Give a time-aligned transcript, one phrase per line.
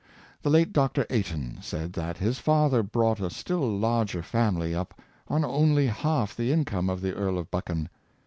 [0.41, 1.05] The late Dr.
[1.11, 6.51] Aiton said that his father brought a still larger family up on only half the
[6.51, 7.87] income of the Earl of Buchan.